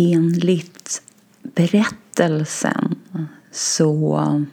[0.00, 1.02] enligt
[1.42, 2.94] berättelsen
[3.50, 4.44] så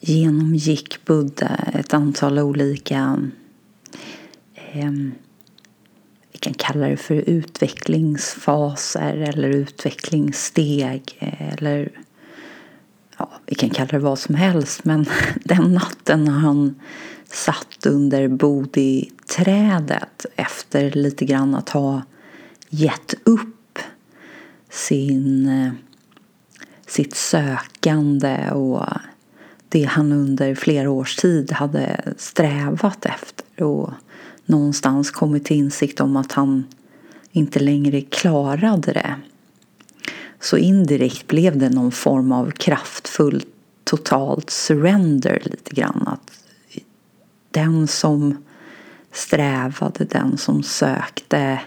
[0.00, 3.30] genomgick Buddha ett antal olika
[4.54, 4.92] eh,
[6.32, 11.90] vi kan kalla det för utvecklingsfaser eller utvecklingssteg eh, eller
[13.18, 15.06] ja, vi kan kalla det vad som helst men
[15.44, 16.74] den natten när han
[17.24, 18.28] satt under
[19.28, 22.02] trädet efter lite grann att ha
[22.68, 23.78] gett upp
[24.70, 25.72] sin, eh,
[26.86, 28.86] sitt sökande och
[29.68, 33.90] det han under flera års tid hade strävat efter och
[34.44, 36.64] någonstans kommit till insikt om att han
[37.32, 39.14] inte längre klarade det.
[40.40, 43.44] Så indirekt blev det någon form av kraftfull
[43.84, 46.04] totalt surrender lite grann.
[46.06, 46.30] Att
[47.50, 48.36] den som
[49.18, 51.60] strävade, den som sökte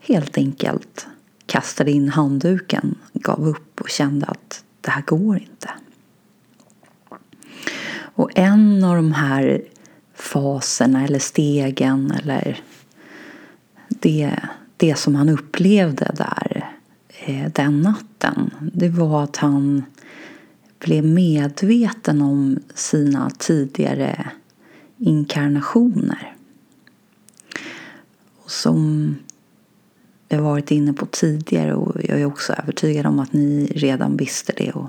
[0.00, 1.06] helt enkelt
[1.46, 5.70] kastade in handduken, gav upp och kände att det här går inte.
[8.14, 9.62] Och en av de här
[10.14, 12.60] faserna eller stegen eller
[13.88, 14.36] det,
[14.76, 16.74] det som han upplevde där
[17.08, 19.84] eh, den natten det var att han
[20.78, 24.30] blev medveten om sina tidigare
[24.98, 26.36] inkarnationer.
[28.52, 29.16] Som
[30.28, 34.52] jag varit inne på tidigare och jag är också övertygad om att ni redan visste
[34.56, 34.88] det och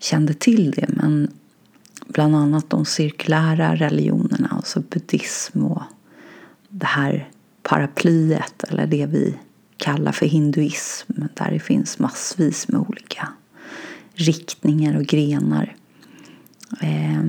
[0.00, 0.86] kände till det.
[0.88, 1.30] Men
[2.06, 5.82] bland annat de cirkulära religionerna, alltså buddhism och
[6.68, 7.30] det här
[7.62, 9.34] paraplyet eller det vi
[9.76, 13.28] kallar för hinduism där det finns massvis med olika
[14.14, 15.76] riktningar och grenar.
[16.80, 17.24] Eh,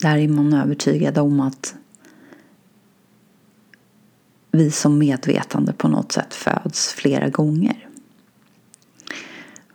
[0.00, 1.74] där är man övertygad om att
[4.54, 7.88] vi som medvetande på något sätt föds flera gånger.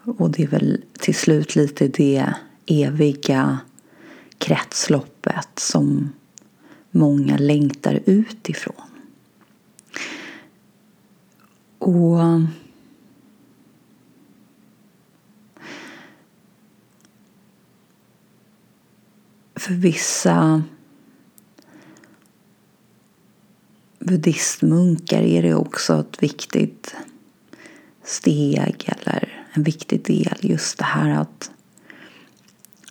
[0.04, 2.34] Och det är väl till slut lite det
[2.66, 3.60] eviga
[4.38, 6.14] kretsloppet som
[6.92, 8.76] många längtar ut ifrån.
[11.80, 12.20] Och
[19.56, 20.64] för vissa
[24.10, 26.96] buddhistmunkar är det också ett viktigt
[28.04, 31.52] steg eller en viktig del just det här att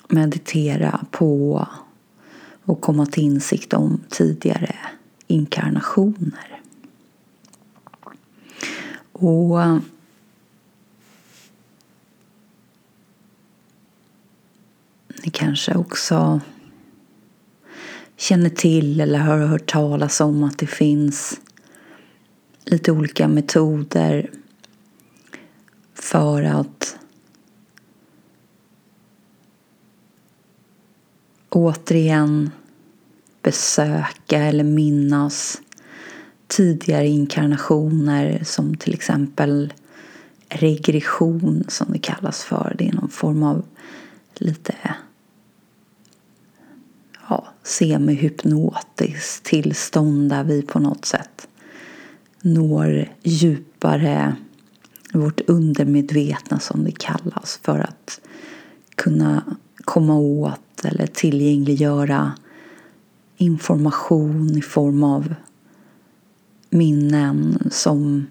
[0.09, 1.67] meditera på
[2.65, 4.75] och komma till insikt om tidigare
[5.27, 6.61] inkarnationer.
[9.13, 9.59] Och
[15.25, 16.41] ni kanske också
[18.19, 21.41] känner till eller har hört talas om att det finns
[22.65, 24.31] lite olika metoder
[25.95, 26.99] för att
[31.49, 32.51] återigen
[33.43, 35.61] besöka eller minnas
[36.47, 39.73] tidigare inkarnationer som till exempel
[40.49, 42.75] regression som det kallas för.
[42.79, 43.65] Det är någon form av
[44.35, 44.75] lite
[47.69, 51.49] semihypnotiskt tillstånd där vi på något sätt
[52.43, 54.37] når djupare
[55.13, 58.21] vårt undermedvetna som det kallas för att
[58.95, 62.33] kunna komma åt eller tillgängliggöra
[63.37, 65.35] information i form av
[66.71, 68.27] minnen som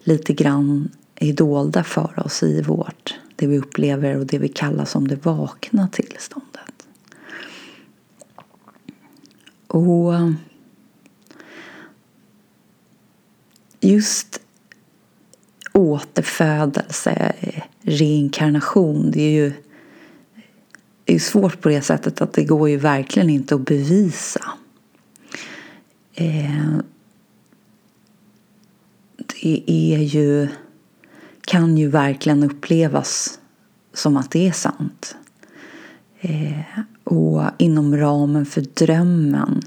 [0.00, 4.84] lite grann är dolda för oss i vårt, det vi upplever och det vi kallar
[4.84, 6.75] som det vakna tillståndet.
[9.76, 10.32] Och eh,
[13.80, 14.40] just
[15.72, 17.34] återfödelse,
[17.82, 19.52] reinkarnation, det är ju
[21.04, 24.44] det är svårt på det sättet att det går ju verkligen inte att bevisa.
[26.14, 26.76] Eh,
[29.16, 30.48] det är ju,
[31.40, 33.40] kan ju verkligen upplevas
[33.92, 35.16] som att det är sant.
[36.20, 36.60] Eh,
[37.06, 39.62] och inom ramen för drömmen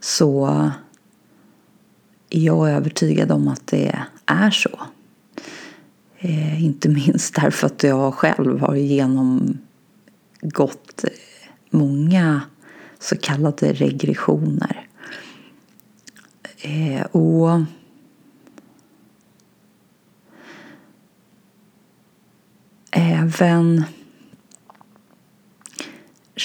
[0.00, 0.46] så
[2.30, 4.80] är jag övertygad om att det är så.
[6.18, 9.56] Eh, inte minst därför att jag själv har genomgått
[11.70, 12.40] många
[12.98, 14.88] så kallade regressioner.
[16.58, 17.62] Eh, och
[22.90, 23.84] även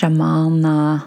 [0.02, 1.02] Ramana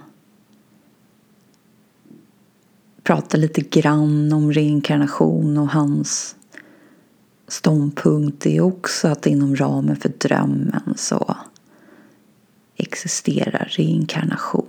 [3.02, 6.36] pratar lite grann om reinkarnation och hans
[7.48, 11.36] ståndpunkt är också att inom ramen för drömmen så
[12.76, 14.66] existerar reinkarnation.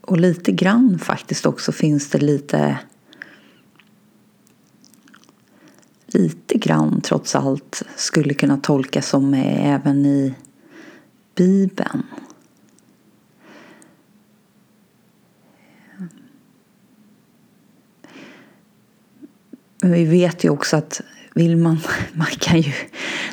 [0.00, 2.78] Och lite grann faktiskt också finns det lite
[6.14, 10.34] lite grann trots allt skulle kunna tolkas som även i
[11.34, 12.02] Bibeln.
[19.82, 21.00] Men vi vet ju också att
[21.34, 21.80] vill man,
[22.12, 22.72] man kan ju,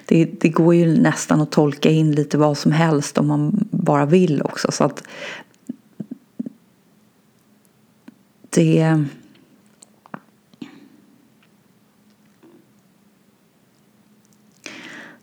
[0.06, 4.06] det, det går ju nästan att tolka in lite vad som helst om man bara
[4.06, 4.72] vill också.
[4.72, 5.04] Så att
[8.50, 9.06] det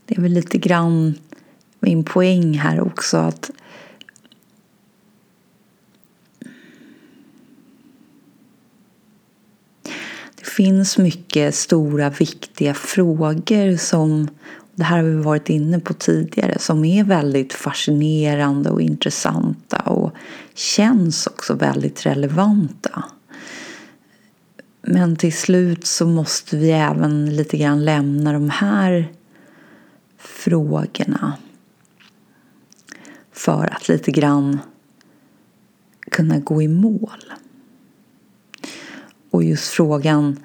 [0.06, 1.14] Det är väl lite grann
[1.81, 3.50] min poäng här också att
[10.37, 14.29] det finns mycket stora viktiga frågor som
[14.75, 20.12] det här har vi varit inne på tidigare som är väldigt fascinerande och intressanta och
[20.55, 23.05] känns också väldigt relevanta.
[24.82, 29.09] Men till slut så måste vi även lite grann lämna de här
[30.26, 31.32] frågorna
[33.32, 34.58] för att lite grann
[36.11, 37.32] kunna gå i mål.
[39.31, 40.40] Och just frågan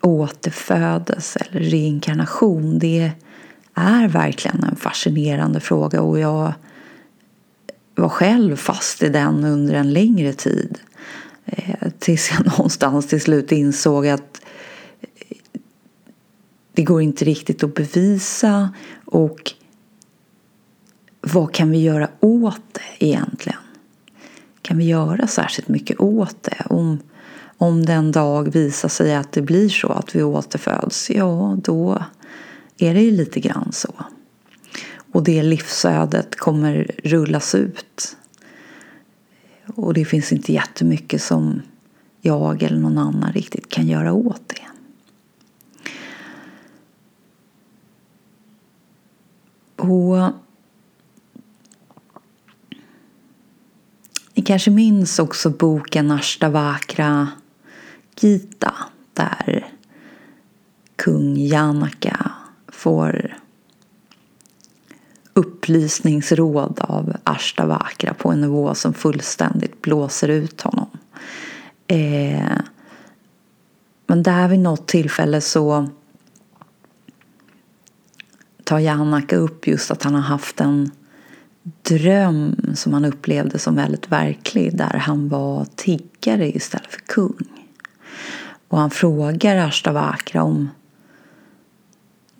[0.00, 3.12] återfödelse eller reinkarnation det
[3.74, 6.52] är verkligen en fascinerande fråga och jag
[7.94, 10.78] var själv fast i den under en längre tid.
[11.44, 14.40] Eh, tills jag någonstans till slut insåg att
[16.74, 18.74] det går inte riktigt att bevisa
[19.04, 19.52] och
[21.20, 23.58] vad kan vi göra åt det egentligen?
[24.62, 26.62] Kan vi göra särskilt mycket åt det?
[26.70, 26.98] Om,
[27.58, 32.04] om den dag visar sig att det blir så att vi återföds, ja då
[32.78, 33.94] är det ju lite grann så.
[35.12, 38.16] Och det livsödet kommer rullas ut.
[39.66, 41.62] Och det finns inte jättemycket som
[42.20, 44.63] jag eller någon annan riktigt kan göra åt det.
[49.90, 50.32] Och
[54.34, 57.28] ni kanske minns också boken Ashtavakra
[58.20, 58.74] Gita
[59.12, 59.72] där
[60.96, 62.30] kung Janaka
[62.68, 63.34] får
[65.34, 70.88] upplysningsråd av Ashtavakra på en nivå som fullständigt blåser ut honom.
[71.86, 72.58] Eh,
[74.06, 75.88] men där vid något tillfälle så
[78.64, 80.90] tar Janaka upp just att han har haft en
[81.82, 87.68] dröm som han upplevde som väldigt verklig där han var tiggare istället för kung.
[88.68, 90.70] Och han frågar Ashtavakra om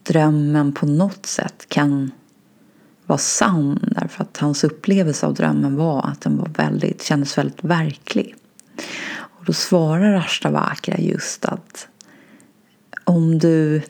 [0.02, 2.10] drömmen på något sätt kan
[3.06, 7.64] vara sann därför att hans upplevelse av drömmen var att den var väldigt, kändes väldigt
[7.64, 8.34] verklig.
[9.08, 11.88] Och då svarar Ashtavakra just att
[13.04, 13.82] om du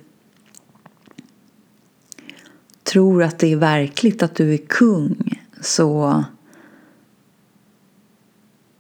[2.95, 6.25] tror att det är verkligt att du är kung så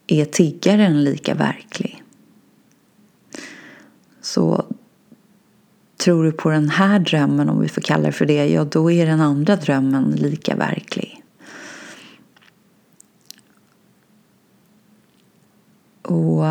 [0.06, 2.02] är tiggaren lika verklig.
[4.20, 4.64] Så
[5.96, 8.90] tror du på den här drömmen, om vi får kalla det för det, ja då
[8.90, 11.22] är den andra drömmen lika verklig.
[16.02, 16.44] Och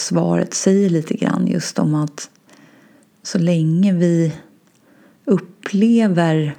[0.00, 2.30] svaret säger lite grann just om att
[3.22, 4.32] så länge vi
[5.24, 6.56] upplever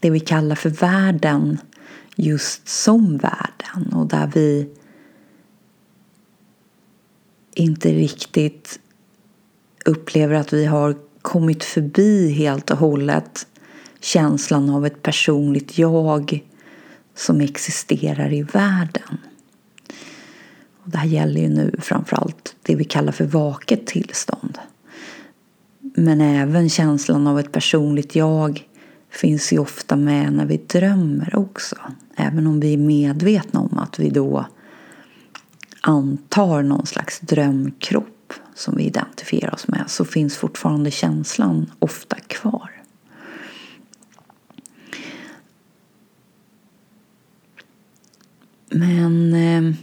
[0.00, 1.58] det vi kallar för världen
[2.16, 4.68] just som världen och där vi
[7.54, 8.80] inte riktigt
[9.84, 13.46] upplever att vi har kommit förbi helt och hållet
[14.00, 16.44] känslan av ett personligt jag
[17.14, 19.18] som existerar i världen.
[20.84, 24.58] Och det här gäller ju nu framförallt det vi kallar för vaket tillstånd.
[25.80, 28.66] Men även känslan av ett personligt jag
[29.10, 31.76] finns ju ofta med när vi drömmer också.
[32.16, 34.46] Även om vi är medvetna om att vi då
[35.80, 42.70] antar någon slags drömkropp som vi identifierar oss med så finns fortfarande känslan ofta kvar.
[48.68, 49.74] Men eh,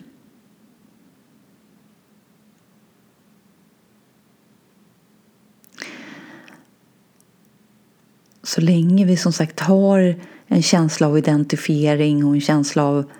[8.47, 10.15] så länge vi som sagt har
[10.47, 13.11] en känsla av identifiering och en känsla av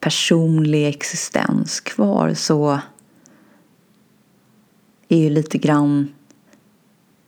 [0.00, 2.80] personlig existens kvar så
[5.08, 6.14] är ju lite grann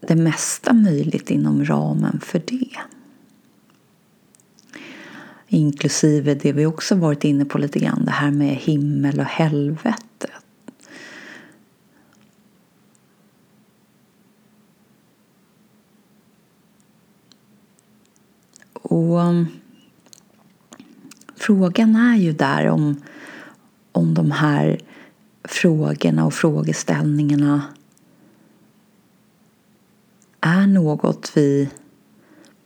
[0.01, 2.77] det mesta möjligt inom ramen för det.
[5.49, 10.31] Inklusive det vi också varit inne på lite grann, det här med himmel och helvete.
[18.89, 19.47] Och um,
[21.37, 23.03] frågan är ju där om,
[23.93, 24.81] om de här
[25.45, 27.63] frågorna och frågeställningarna
[30.41, 31.71] är något vi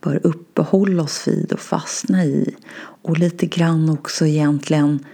[0.01, 2.55] bör uppehålla oss vid och fastna i.
[2.77, 5.05] Och lite grann också egentligen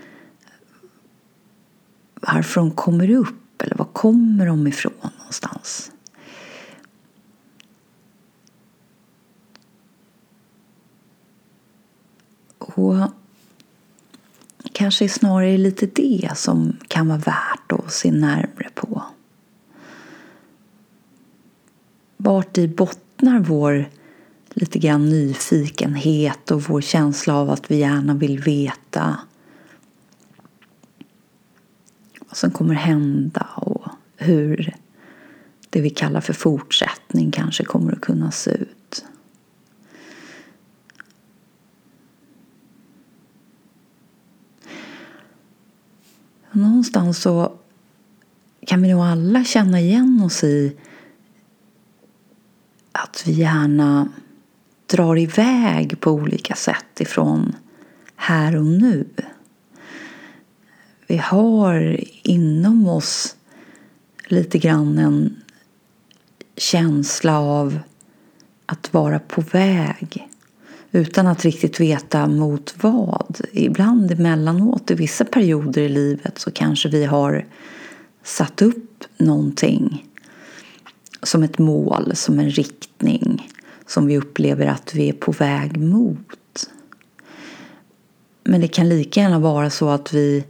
[2.21, 5.91] varför de kommer upp eller var kommer de ifrån någonstans.
[12.79, 13.11] Och
[14.73, 19.03] kanske snarare lite det som kan vara värt att se närmre på.
[22.17, 23.89] Vart i bottnar vår
[24.49, 29.19] lite grann nyfikenhet och vår känsla av att vi gärna vill veta
[32.19, 34.75] vad som kommer hända och hur
[35.69, 38.78] det vi kallar för fortsättning kanske kommer att kunna se ut.
[46.59, 47.53] Någonstans så
[48.67, 50.77] kan vi nog alla känna igen oss i
[52.91, 54.09] att vi gärna
[54.85, 57.55] drar iväg på olika sätt ifrån
[58.15, 59.07] här och nu.
[61.07, 63.35] Vi har inom oss
[64.25, 65.41] lite grann en
[66.57, 67.79] känsla av
[68.65, 70.28] att vara på väg
[70.91, 73.41] utan att riktigt veta mot vad.
[73.51, 77.45] Ibland emellanåt, i vissa perioder i livet så kanske vi har
[78.23, 80.05] satt upp någonting
[81.23, 83.49] som ett mål, som en riktning
[83.87, 86.69] som vi upplever att vi är på väg mot.
[88.43, 90.43] Men det kan lika gärna vara så att vi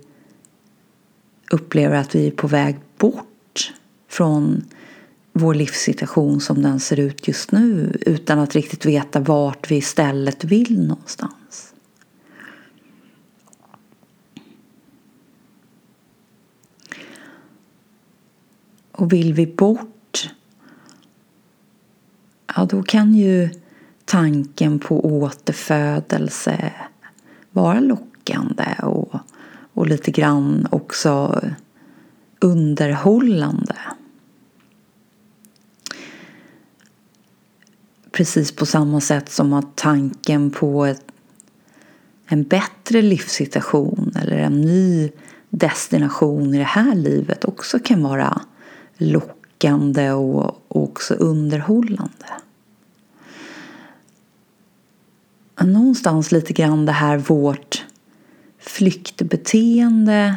[1.51, 3.73] upplever att vi är på väg bort
[4.09, 4.63] från
[5.39, 10.43] vår livssituation som den ser ut just nu utan att riktigt veta vart vi istället
[10.43, 11.73] vill någonstans.
[18.91, 19.89] Och vill vi bort
[22.55, 23.49] ja då kan ju
[24.05, 26.73] tanken på återfödelse
[27.51, 29.19] vara lockande och,
[29.73, 31.41] och lite grann också
[32.39, 33.75] underhållande.
[38.19, 41.03] Precis på samma sätt som att tanken på ett,
[42.25, 45.11] en bättre livssituation eller en ny
[45.49, 48.41] destination i det här livet också kan vara
[48.97, 52.25] lockande och också underhållande.
[55.61, 57.85] Någonstans lite grann det här vårt
[58.59, 60.35] flyktbeteende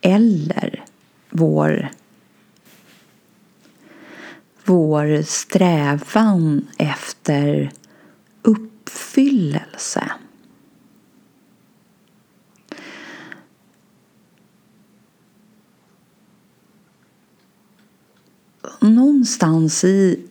[0.00, 0.84] eller
[1.30, 1.90] vår
[4.64, 7.72] vår strävan efter
[8.42, 10.10] uppfyllelse.
[18.80, 20.26] Någonstans i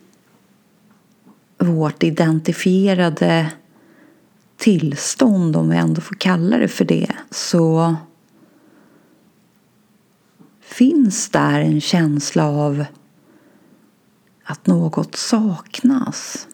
[1.58, 3.52] vårt identifierade
[4.56, 7.96] tillstånd, om vi ändå får kalla det för det, så
[10.60, 12.84] finns där en känsla av
[14.44, 16.48] att något saknas.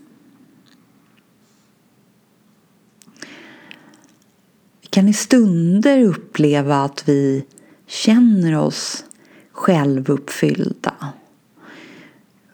[4.80, 7.44] Vi kan i stunder uppleva att vi
[7.86, 9.04] känner oss
[9.52, 10.94] självuppfyllda.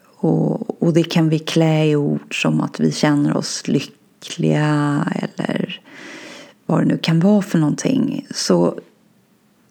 [0.03, 5.81] Och, och det kan vi klä i ord som att vi känner oss lyckliga eller
[6.65, 8.27] vad det nu kan vara för någonting.
[8.31, 8.79] Så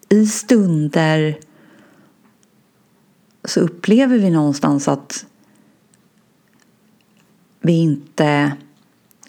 [0.09, 1.39] i stunder
[3.43, 5.25] så upplever vi någonstans att
[7.61, 8.51] vi inte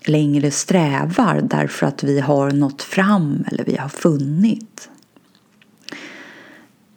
[0.06, 4.90] längre strävar därför att vi har nått fram eller vi har funnit.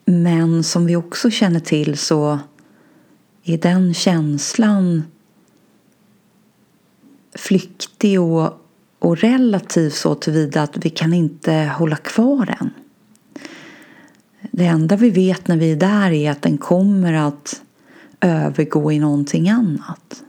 [0.05, 2.39] Men som vi också känner till så
[3.43, 5.03] är den känslan
[7.35, 8.61] flyktig och,
[8.99, 12.69] och relativ så tillvida att vi kan inte hålla kvar den.
[14.51, 17.61] Det enda vi vet när vi är där är att den kommer att
[18.21, 20.23] övergå i någonting annat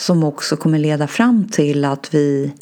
[0.00, 2.52] som också kommer leda fram till att vi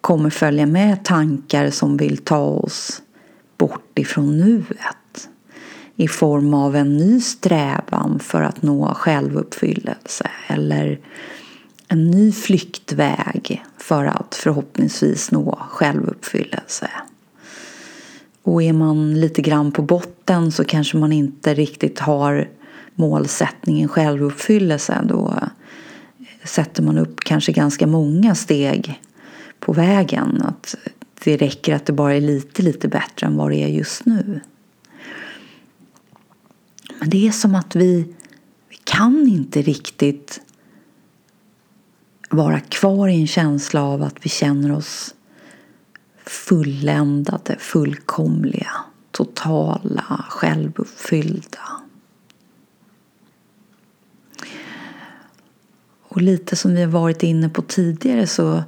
[0.00, 3.02] kommer följa med tankar som vill ta oss
[3.58, 5.28] bort ifrån nuet
[5.96, 11.00] i form av en ny strävan för att nå självuppfyllelse eller
[11.88, 16.90] en ny flyktväg för att förhoppningsvis nå självuppfyllelse.
[18.42, 22.48] Och är man lite grann på botten så kanske man inte riktigt har
[22.94, 25.00] målsättningen självuppfyllelse.
[25.04, 25.34] Då
[26.44, 29.02] sätter man upp kanske ganska många steg
[29.60, 30.42] på vägen.
[30.42, 30.74] Att
[31.24, 34.40] det räcker att det bara är lite, lite bättre än vad det är just nu.
[36.98, 38.14] Men det är som att vi,
[38.68, 40.40] vi kan inte riktigt
[42.30, 45.14] vara kvar i en känsla av att vi känner oss
[46.26, 48.70] fulländade, fullkomliga,
[49.10, 51.83] totala, självuppfyllda.
[56.14, 58.64] Och lite som vi har varit inne på tidigare så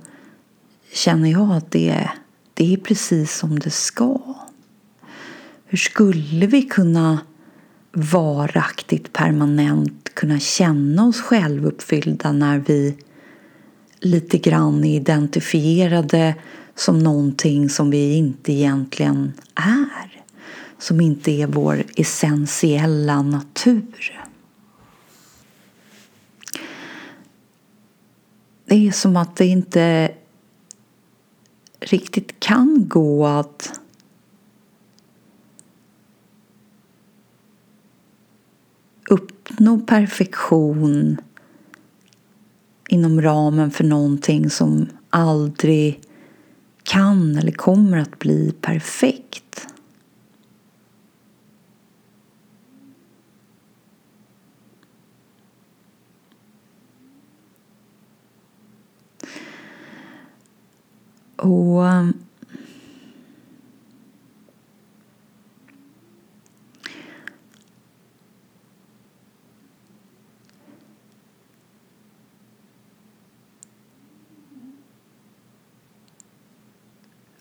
[0.93, 2.11] känner jag att det,
[2.55, 4.19] det är precis som det ska.
[5.67, 7.19] Hur skulle vi kunna
[7.93, 12.97] varaktigt, permanent kunna känna oss självuppfyllda när vi
[14.01, 16.35] lite grann är identifierade
[16.75, 20.23] som någonting som vi inte egentligen är.
[20.79, 24.26] Som inte är vår essentiella natur.
[28.67, 30.15] Det är som att det inte
[31.81, 33.81] riktigt kan gå att
[39.11, 41.17] uppnå perfektion
[42.89, 46.01] inom ramen för någonting som aldrig
[46.83, 49.46] kan eller kommer att bli perfekt.
[61.47, 61.85] Och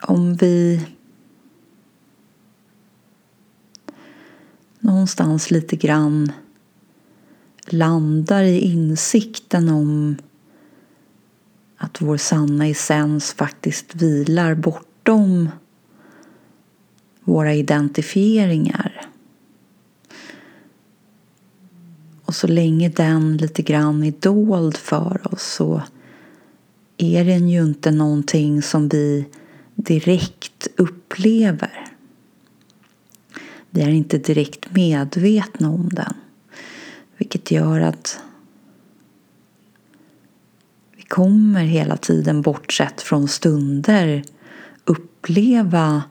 [0.02, 0.86] om vi
[4.80, 6.32] någonstans lite grann
[7.66, 10.16] landar i insikten om
[11.78, 15.50] att vår sanna essens faktiskt vilar bortom
[17.24, 19.02] våra identifieringar.
[22.26, 25.82] Och så länge den lite grann är dold för oss så
[26.98, 29.26] är den ju inte någonting som vi
[29.76, 31.88] direkt upplever.
[33.70, 36.14] Vi är inte direkt medvetna om den.
[37.18, 38.20] Vilket gör att
[41.08, 44.24] kommer hela tiden bortsett från stunder
[44.86, 46.04] uppleva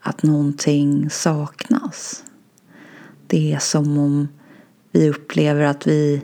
[0.00, 2.24] att någonting saknas.
[3.26, 4.28] Det är som om
[4.92, 6.22] vi upplever att vi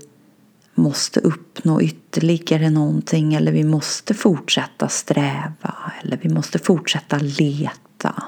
[0.75, 8.23] måste uppnå ytterligare någonting eller vi måste fortsätta sträva eller vi måste fortsätta leta.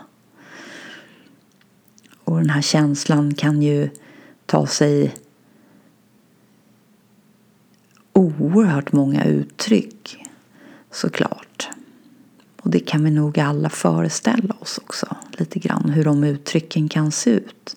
[2.24, 3.90] Och den här känslan kan ju
[4.46, 5.14] ta sig
[8.20, 10.18] oerhört många uttryck
[10.90, 11.68] såklart.
[12.62, 17.12] Och det kan vi nog alla föreställa oss också lite grann hur de uttrycken kan
[17.12, 17.76] se ut.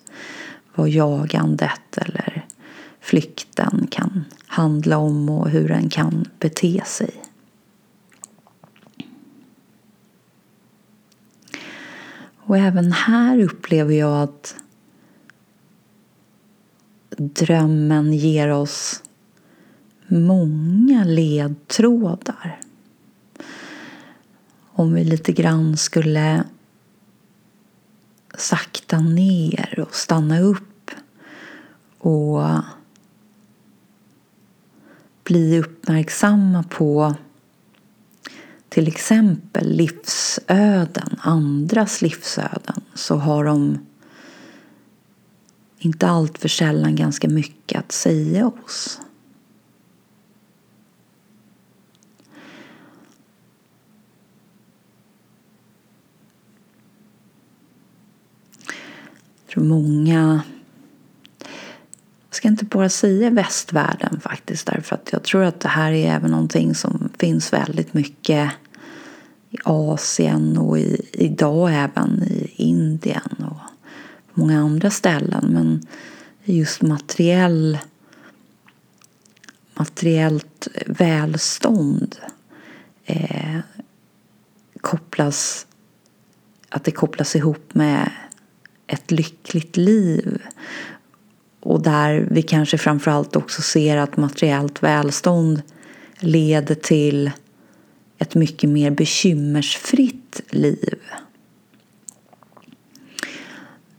[0.74, 2.46] Vad jagandet eller
[3.00, 7.10] flykten kan handla om och hur den kan bete sig.
[12.36, 14.56] Och även här upplever jag att
[17.16, 19.03] drömmen ger oss
[20.06, 22.60] många ledtrådar.
[24.76, 26.44] Om vi lite grann skulle
[28.38, 30.90] sakta ner och stanna upp
[31.98, 32.42] och
[35.24, 37.14] bli uppmärksamma på
[38.68, 43.78] till exempel livsöden, andras livsöden, så har de
[45.78, 49.00] inte allt för sällan ganska mycket att säga oss.
[59.54, 60.42] Tror många
[62.28, 66.14] jag ska inte bara säga västvärlden faktiskt därför att jag tror att det här är
[66.14, 68.50] även någonting som finns väldigt mycket
[69.50, 73.58] i Asien och i, idag även i Indien och
[74.34, 75.46] på många andra ställen.
[75.48, 75.86] Men
[76.44, 77.78] just materiell
[79.74, 82.16] materiellt välstånd
[83.04, 83.58] eh,
[84.80, 85.66] kopplas
[86.68, 88.10] att det kopplas ihop med
[88.86, 90.42] ett lyckligt liv.
[91.60, 95.62] Och där vi kanske framförallt också ser att materiellt välstånd
[96.18, 97.30] leder till
[98.18, 100.98] ett mycket mer bekymmersfritt liv.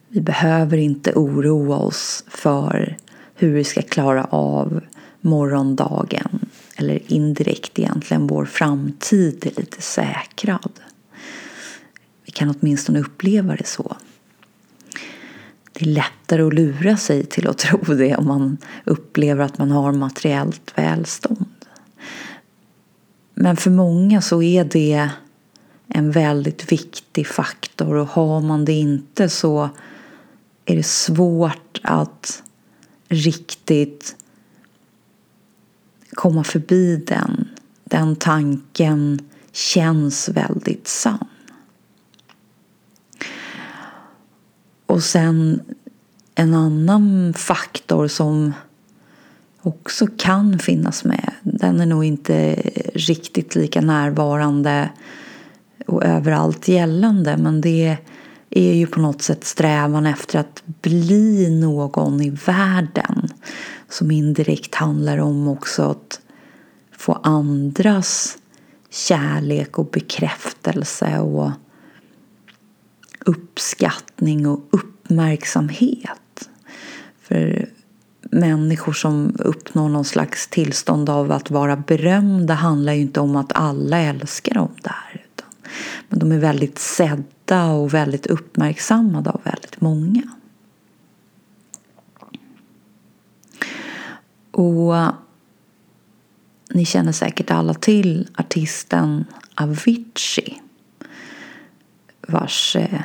[0.07, 2.97] Vi behöver inte oroa oss för
[3.35, 4.81] hur vi ska klara av
[5.21, 6.39] morgondagen
[6.75, 10.71] eller indirekt egentligen vår framtid är lite säkrad.
[12.25, 13.95] Vi kan åtminstone uppleva det så.
[15.79, 19.71] Det är lättare att lura sig till att tro det om man upplever att man
[19.71, 21.45] har materiellt välstånd.
[23.33, 25.09] Men för många så är det
[25.87, 29.69] en väldigt viktig faktor och har man det inte så
[30.65, 32.43] är det svårt att
[33.07, 34.15] riktigt
[36.13, 37.47] komma förbi den.
[37.83, 41.27] Den tanken känns väldigt sann.
[44.85, 45.61] Och sen
[46.35, 48.53] en annan faktor som
[49.61, 51.31] också kan finnas med.
[51.41, 52.53] Den är nog inte
[52.93, 54.89] riktigt lika närvarande
[55.87, 57.97] och överallt gällande men det
[58.49, 63.27] är ju på något sätt strävan efter att bli någon i världen
[63.89, 66.21] som indirekt handlar om också att
[66.91, 68.37] få andras
[68.89, 71.51] kärlek och bekräftelse och
[73.25, 76.49] uppskattning och uppmärksamhet.
[77.21, 77.69] För
[78.21, 83.51] människor som uppnår någon slags tillstånd av att vara berömda handlar ju inte om att
[83.55, 85.25] alla älskar dem där.
[85.25, 85.49] Utan,
[86.09, 90.21] men de är väldigt sedda och väldigt uppmärksammade av väldigt många.
[94.51, 94.95] Och
[96.69, 100.61] ni känner säkert alla till artisten Avicii
[102.27, 103.01] vars eh,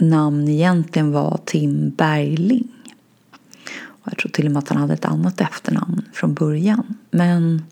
[0.00, 2.68] namn egentligen var Tim Bergling.
[3.84, 6.94] Och jag tror till och med att han hade ett annat efternamn från början.
[7.10, 7.62] Men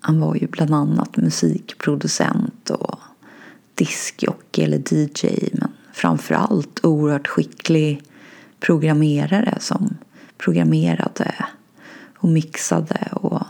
[0.00, 2.98] han var ju bland annat musikproducent och
[3.74, 8.02] diskjockey eller DJ men framförallt oerhört skicklig
[8.60, 9.96] programmerare som
[10.38, 11.34] programmerade
[12.16, 13.42] och mixade och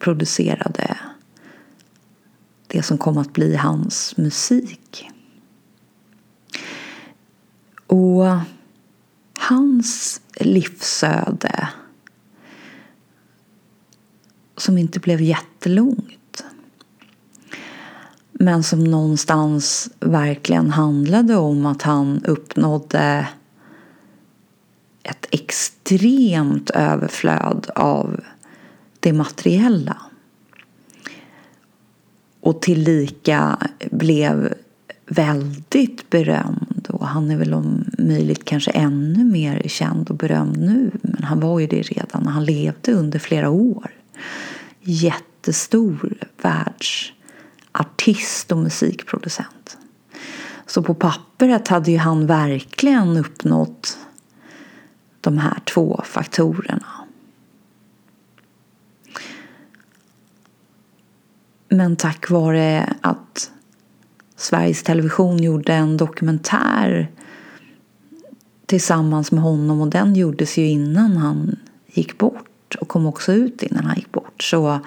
[0.00, 0.98] producerade
[2.66, 5.10] det som kom att bli hans musik.
[7.86, 8.24] Och
[9.38, 11.68] hans livsöde
[14.56, 16.44] som inte blev jättelångt
[18.32, 23.28] men som någonstans verkligen handlade om att han uppnådde
[25.02, 28.20] ett extremt överflöd av
[29.00, 29.96] det materiella.
[32.40, 33.58] Och tillika
[33.90, 34.54] blev
[35.06, 40.90] väldigt berömd och han är väl om möjligt kanske ännu mer känd och berömd nu.
[41.02, 43.90] Men han var ju det redan och han levde under flera år.
[44.80, 49.78] Jättestor världsartist och musikproducent.
[50.66, 53.98] Så på pappret hade ju han verkligen uppnått
[55.20, 56.99] de här två faktorerna.
[61.72, 63.50] Men tack vare att
[64.36, 67.10] Sveriges Television gjorde en dokumentär
[68.66, 71.56] tillsammans med honom och den gjordes ju innan han
[71.86, 74.80] gick bort och kom också ut innan han gick bort så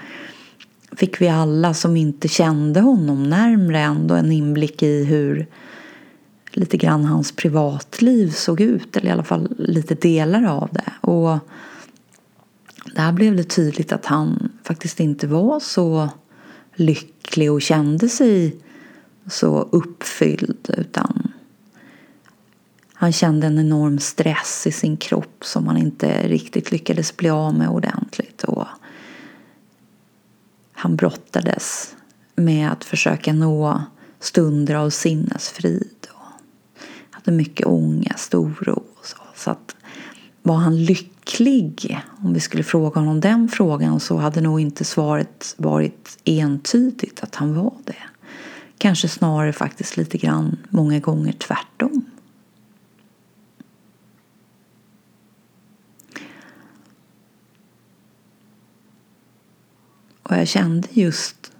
[0.95, 5.47] fick vi alla som inte kände honom närmre ändå en inblick i hur
[6.51, 10.93] lite grann hans privatliv såg ut eller i alla fall lite delar av det.
[11.01, 11.39] Och
[12.95, 16.09] där blev det tydligt att han faktiskt inte var så
[16.75, 18.55] lycklig och kände sig
[19.27, 21.33] så uppfylld utan
[22.93, 27.55] han kände en enorm stress i sin kropp som han inte riktigt lyckades bli av
[27.55, 28.43] med ordentligt.
[28.43, 28.67] Och
[30.73, 31.95] han brottades
[32.36, 33.83] med att försöka nå
[34.19, 36.07] stunder av sinnesfrid.
[36.09, 36.25] Och
[37.12, 39.17] hade mycket ångest, oro och så.
[39.36, 39.75] så att
[40.43, 41.99] var han lycklig?
[42.23, 47.36] Om vi skulle fråga honom den frågan så hade nog inte svaret varit entydigt att
[47.36, 47.95] han var det.
[48.77, 52.06] Kanske snarare faktiskt lite grann många gånger tvärtom.
[60.23, 61.51] Och jag kände just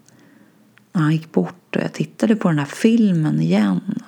[0.92, 4.04] när han gick bort och jag tittade på den här filmen igen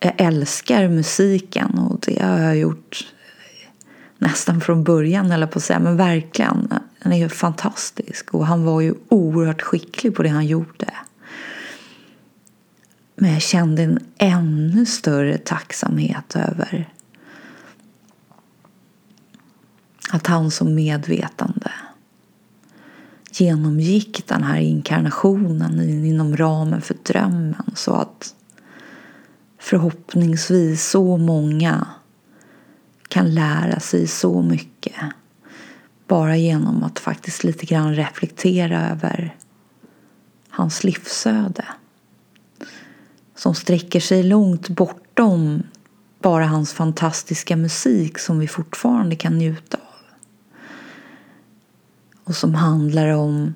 [0.00, 3.12] jag älskar musiken och det har jag gjort
[4.18, 6.68] nästan från början eller på att säga, men verkligen.
[7.02, 10.94] Den är ju fantastisk och han var ju oerhört skicklig på det han gjorde.
[13.14, 16.88] Men jag kände en ännu större tacksamhet över
[20.10, 21.72] att han som medvetande
[23.30, 28.34] genomgick den här inkarnationen inom ramen för drömmen så att
[29.68, 31.86] förhoppningsvis så många
[33.08, 34.94] kan lära sig så mycket
[36.06, 39.36] bara genom att faktiskt lite grann reflektera över
[40.48, 41.64] hans livsöde
[43.34, 45.62] som sträcker sig långt bortom
[46.22, 50.04] bara hans fantastiska musik som vi fortfarande kan njuta av.
[52.24, 53.54] Och som handlar om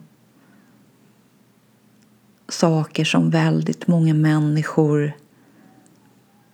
[2.48, 5.21] saker som väldigt många människor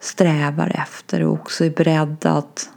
[0.00, 2.70] strävar efter och också är beredda att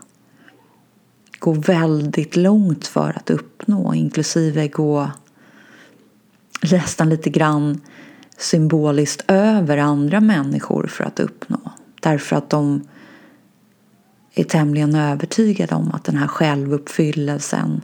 [1.38, 5.10] gå väldigt långt för att uppnå, inklusive gå
[6.72, 7.80] nästan lite grann
[8.36, 11.72] symboliskt över andra människor för att uppnå.
[12.00, 12.88] Därför att de
[14.34, 17.80] är tämligen övertygade om att den här självuppfyllelsen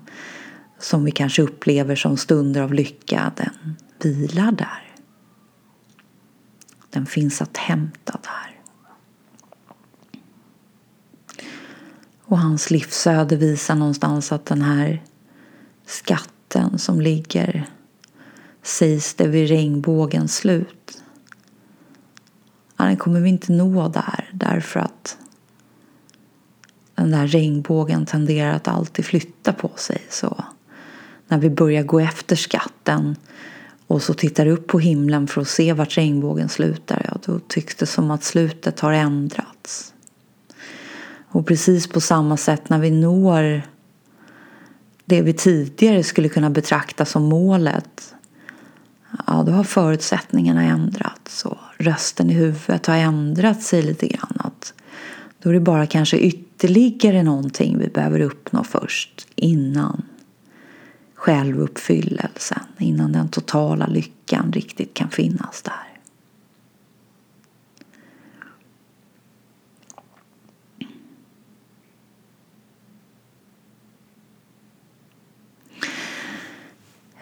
[0.79, 4.95] som vi kanske upplever som stunder av lycka, den vilar där.
[6.91, 8.38] Den finns att hämta där.
[12.29, 15.03] Och hans livsöde visar någonstans att den här
[15.87, 17.71] skatten som ligger
[18.63, 21.03] sägs det vid regnbågens slut.
[22.77, 25.19] Den kommer vi inte nå där därför att
[26.95, 30.03] den där regnbågen tenderar att alltid flytta på sig.
[30.11, 30.45] Så
[31.29, 33.17] när vi börjar gå efter skatten
[33.87, 37.75] och så tittar upp på himlen för att se vart regnbågen slutar, ja, då tycks
[37.75, 39.95] det som att slutet har ändrats.
[41.31, 43.63] Och precis på samma sätt när vi når
[45.05, 48.15] det vi tidigare skulle kunna betrakta som målet
[49.27, 54.37] ja, då har förutsättningarna ändrats och rösten i huvudet har ändrat sig lite grann.
[54.39, 54.75] Att
[55.43, 60.03] då är det bara kanske ytterligare någonting vi behöver uppnå först innan
[61.15, 65.88] självuppfyllelsen, innan den totala lyckan riktigt kan finnas där.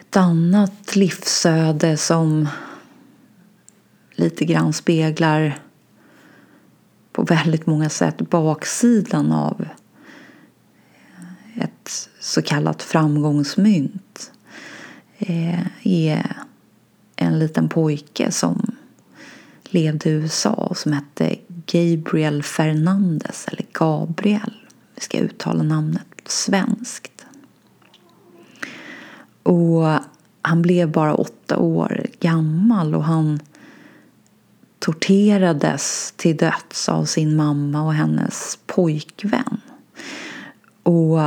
[0.09, 2.47] Ett annat livsöde som
[4.11, 5.59] lite grann speglar
[7.11, 9.65] på väldigt många sätt baksidan av
[11.55, 14.31] ett så kallat framgångsmynt
[15.17, 16.37] eh, är
[17.15, 18.75] en liten pojke som
[19.63, 24.53] levde i USA som hette Gabriel Fernandez eller Gabriel.
[24.95, 27.16] Vi ska uttala namnet svenskt.
[29.47, 29.99] Och
[30.41, 33.39] han blev bara åtta år gammal och han
[34.79, 39.61] torterades till döds av sin mamma och hennes pojkvän.
[40.83, 41.19] Och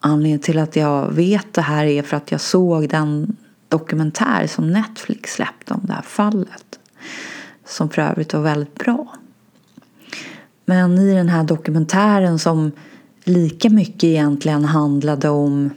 [0.00, 3.36] anledningen till att jag vet det här är för att jag såg den
[3.68, 6.78] dokumentär som Netflix släppte om det här fallet.
[7.64, 9.14] Som för övrigt var väldigt bra.
[10.64, 12.72] Men i den här dokumentären som
[13.28, 15.70] lika mycket egentligen handlade om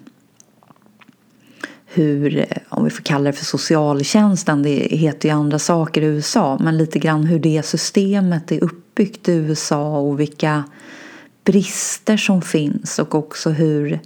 [1.86, 6.58] hur, om vi får kalla det för socialtjänsten, det heter ju andra saker i USA,
[6.62, 10.64] men lite grann hur det systemet är uppbyggt i USA och vilka
[11.44, 14.00] brister som finns och också hur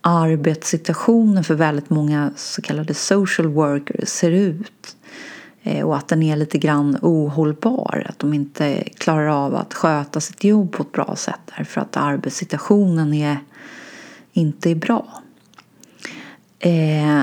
[0.00, 4.96] arbetssituationen för väldigt många så kallade social workers ser ut.
[5.62, 8.06] Eh, och att den är lite grann ohållbar.
[8.08, 11.96] Att de inte klarar av att sköta sitt jobb på ett bra sätt därför att
[11.96, 13.38] arbetssituationen är
[14.32, 15.22] inte är bra.
[16.58, 17.22] Eh,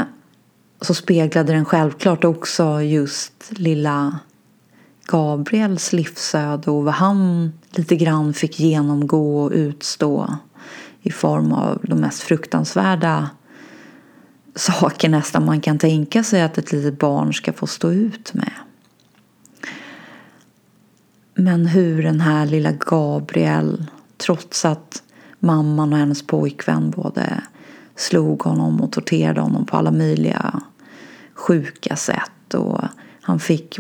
[0.82, 4.19] så speglade den självklart också just lilla
[5.08, 10.38] Gabriels livsöde och vad han lite grann fick genomgå och utstå
[11.02, 13.30] i form av de mest fruktansvärda
[14.60, 18.54] saker nästan man kan tänka sig att ett litet barn ska få stå ut med.
[21.34, 23.86] Men hur den här lilla Gabriel,
[24.17, 25.04] trots att
[25.39, 27.43] mamman och hennes pojkvän både
[27.95, 30.62] slog honom och torterade honom på alla möjliga
[31.34, 32.82] sjuka sätt och
[33.22, 33.80] han fick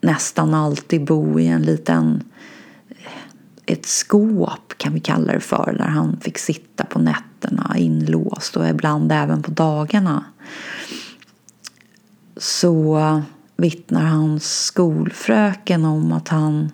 [0.00, 2.24] nästan alltid bo i en liten
[3.66, 8.68] ett skåp kan vi kalla det för där han fick sitta på nätterna inlåst och
[8.68, 10.24] ibland även på dagarna.
[12.36, 13.22] Så
[13.56, 16.72] vittnar hans skolfröken om att han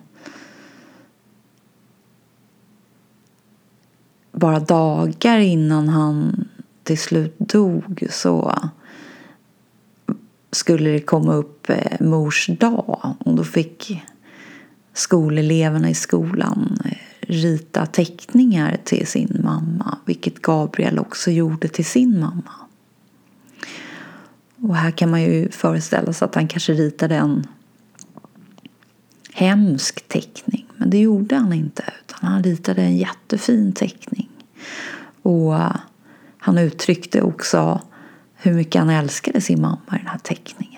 [4.31, 6.47] bara dagar innan han
[6.83, 8.55] till slut dog så
[10.51, 14.01] skulle det komma upp eh, mors dag och då fick
[14.93, 22.19] skoleleverna i skolan eh, rita teckningar till sin mamma vilket Gabriel också gjorde till sin
[22.19, 22.53] mamma.
[24.61, 27.47] Och här kan man ju föreställa sig att han kanske ritade en
[29.33, 30.65] hemsk teckning.
[30.77, 31.83] Men det gjorde han inte.
[32.05, 34.29] Utan han ritade en jättefin teckning.
[35.21, 35.75] Och eh,
[36.37, 37.81] han uttryckte också
[38.35, 40.70] hur mycket han älskade sin mamma i den här teckningen.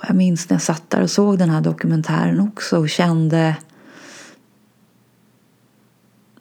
[0.00, 3.56] Och jag minns när jag satt där och såg den här dokumentären också och kände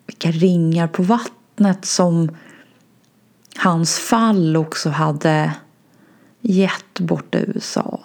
[0.07, 2.35] vilka ringar på vattnet som
[3.57, 5.53] hans fall också hade
[6.41, 7.99] gett borta i USA.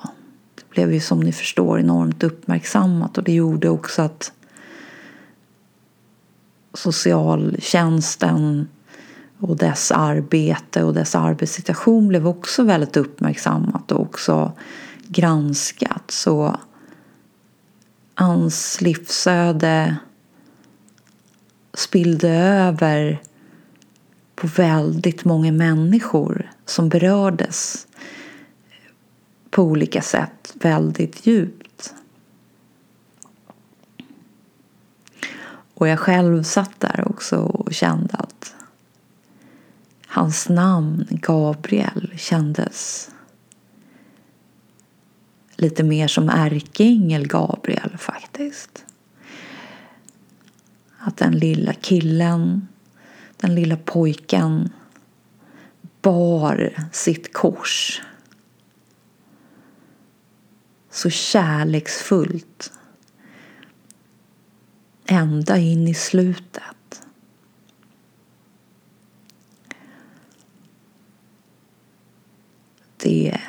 [0.55, 4.33] Det blev ju som ni förstår enormt uppmärksammat och det gjorde också att
[6.73, 8.69] socialtjänsten
[9.39, 14.53] och dess arbete och dess arbetssituation blev också väldigt uppmärksammat och också
[15.15, 16.11] granskat.
[16.11, 16.61] Så
[18.15, 19.97] hans livsöde
[21.75, 23.23] spillde över
[24.35, 27.87] på väldigt många människor som berördes
[29.51, 31.95] på olika sätt väldigt djupt.
[35.75, 38.55] Och jag själv satt där också och kände att
[40.07, 43.11] hans namn, Gabriel, kändes
[45.65, 48.85] lite mer som ärkeängel Gabriel faktiskt.
[50.99, 52.69] Att den lilla killen
[53.37, 54.73] den lilla pojken
[56.03, 58.03] bar sitt kors
[60.91, 62.73] så kärleksfullt
[65.07, 67.03] ända in i slutet.
[72.97, 73.41] Det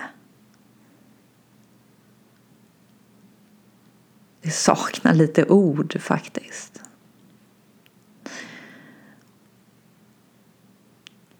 [4.45, 6.81] det saknar lite ord faktiskt.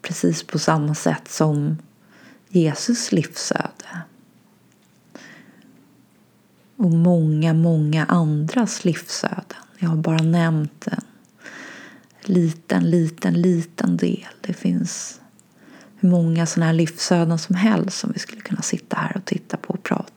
[0.06, 1.76] precis på samma sätt som
[2.48, 4.02] Jesus livsöde.
[6.76, 9.62] Och många, många andras livsöden.
[9.78, 11.04] Jag har bara nämnt en
[12.22, 14.26] liten, liten, liten del.
[14.40, 15.20] Det finns
[15.98, 19.56] hur många sådana här livsöden som helst som vi skulle kunna sitta här och titta
[19.56, 20.15] på och prata.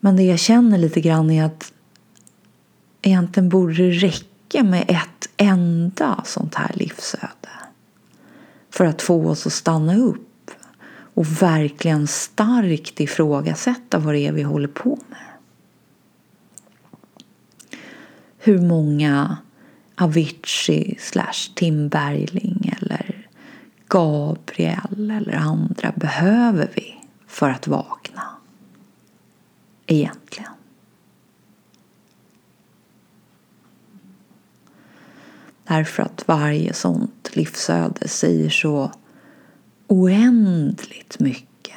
[0.00, 1.72] Men det jag känner lite grann är att
[3.02, 7.48] egentligen borde det räcka med ett enda sånt här livsöde
[8.70, 10.50] för att få oss att stanna upp
[11.14, 15.18] och verkligen starkt ifrågasätta vad det är vi håller på med.
[18.38, 19.36] Hur många
[19.94, 23.28] Avicii slash Tim Bergling eller
[23.88, 26.94] Gabriel eller andra behöver vi
[27.26, 28.22] för att vakna?
[29.92, 30.52] Egentligen.
[35.64, 38.92] Därför att varje sånt livsöde säger så
[39.86, 41.76] oändligt mycket.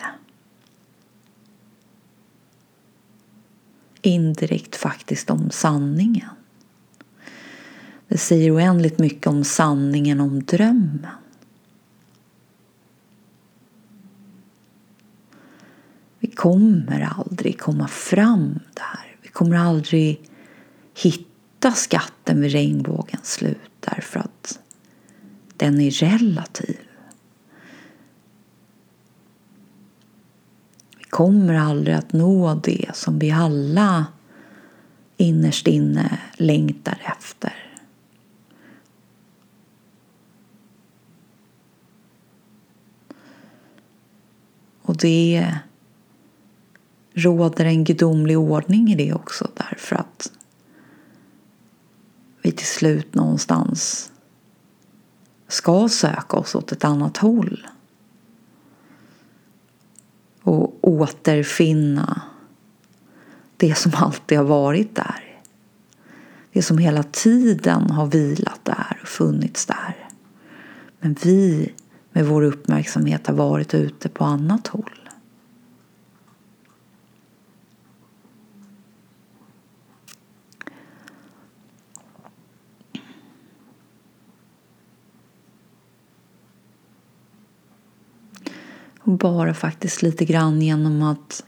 [4.01, 6.29] Indirekt faktiskt om sanningen.
[8.07, 11.22] Det säger oändligt mycket om sanningen om drömmen.
[16.23, 19.15] Vi kommer aldrig komma fram där.
[19.21, 20.29] Vi kommer aldrig
[21.03, 24.59] hitta skatten vid regnbågens slut därför att
[25.57, 26.79] den är relativ.
[30.97, 34.05] Vi kommer aldrig att nå det som vi alla
[35.17, 37.53] innerst inne längtar efter.
[44.81, 45.57] Och det
[47.13, 50.31] råder en gudomlig ordning i det också därför att
[52.41, 54.11] vi till slut någonstans
[55.47, 57.67] ska söka oss åt ett annat håll.
[60.41, 62.21] Och återfinna
[63.57, 65.41] det som alltid har varit där.
[66.51, 70.09] Det som hela tiden har vilat där och funnits där.
[70.99, 71.73] Men vi
[72.11, 75.02] med vår uppmärksamhet har varit ute på annat håll.
[89.05, 91.43] Och bara faktiskt lite grann genom att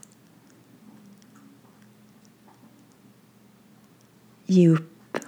[4.46, 5.18] ge upp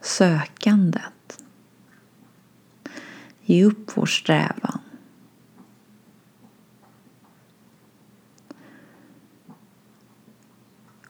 [0.00, 1.42] sökandet.
[3.42, 4.78] Ge upp vår strävan.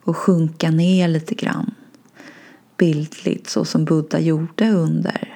[0.04, 1.74] Och sjunka ner lite grann
[2.76, 5.34] bildligt så som Buddha gjorde under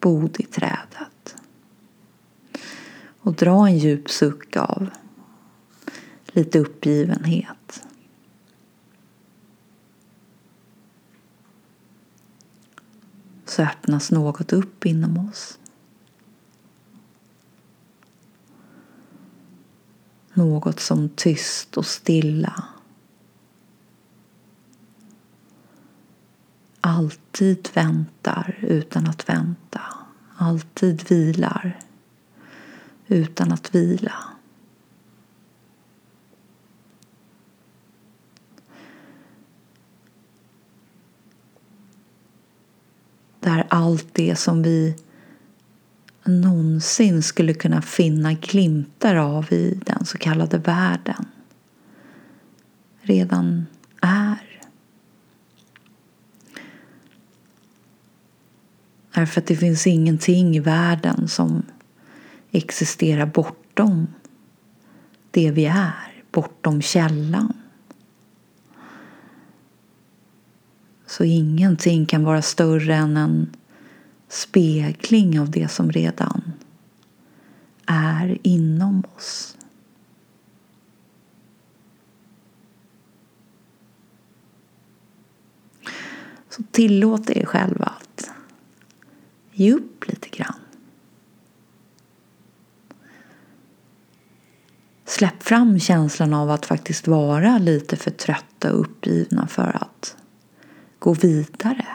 [0.00, 1.09] bodhiträdet.
[3.20, 4.90] Och dra en djup suck av
[6.26, 7.82] lite uppgivenhet.
[13.44, 15.58] Så öppnas något upp inom oss.
[20.34, 22.64] Något som tyst och stilla
[26.80, 29.80] alltid väntar utan att vänta.
[30.36, 31.80] Alltid vilar
[33.10, 34.12] utan att vila.
[43.40, 44.96] Där allt det som vi
[46.24, 51.26] någonsin skulle kunna finna glimtar av i den så kallade världen
[53.00, 53.66] redan
[54.00, 54.60] är.
[59.14, 61.62] Därför att det finns ingenting i världen som
[62.50, 64.06] existera bortom
[65.30, 67.52] det vi är, bortom källan.
[71.06, 73.56] Så ingenting kan vara större än en
[74.28, 76.52] spegling av det som redan
[77.86, 79.56] är inom oss.
[86.48, 88.30] Så tillåt er själva att
[89.52, 90.59] ge upp lite grann.
[95.10, 100.16] Släpp fram känslan av att faktiskt vara lite för trötta och uppgivna för att
[100.98, 101.86] gå vidare.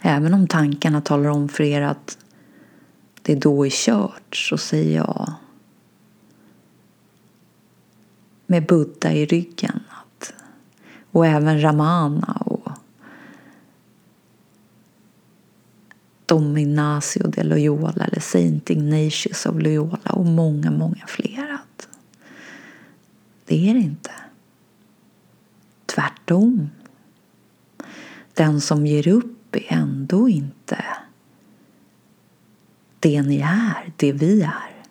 [0.00, 2.18] Även om tankarna talar om för er att
[3.22, 5.32] det då är kört så säger jag
[8.46, 10.34] med Buddha i ryggen att,
[11.10, 12.68] och även Ramana och
[16.26, 21.52] Dom Ignacio de Loyola eller Saint Ignatius of Loyola och många, många fler.
[21.54, 21.88] Att
[23.44, 24.10] det är det inte.
[25.86, 26.70] Tvärtom.
[28.34, 30.84] Den som ger upp är ändå inte
[33.00, 34.84] det ni är, det vi är.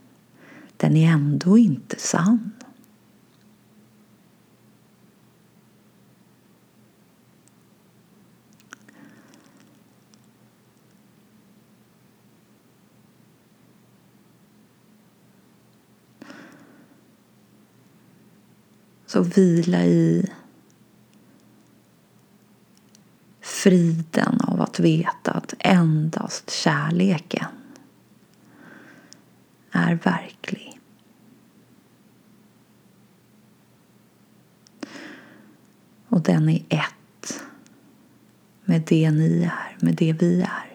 [0.77, 2.51] Den är ändå inte sann.
[19.15, 20.25] Så vila i
[23.41, 27.47] friden av att veta att endast kärleken
[29.71, 30.79] är verklig.
[36.07, 37.43] Och den är ett
[38.65, 40.74] med det ni är, med det vi är.